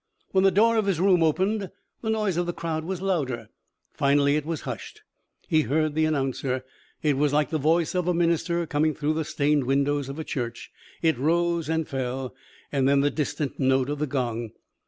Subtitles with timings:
[0.31, 1.69] When the door of his room opened,
[2.01, 3.49] the noise of the crowd was louder.
[3.93, 5.03] Finally it was hushed.
[5.47, 6.65] He heard the announcer.
[7.03, 10.23] It was like the voice of a minister coming through the stained windows of a
[10.23, 10.71] church.
[11.03, 12.33] It rose and fell.
[12.71, 14.53] Then the distant note of the gong.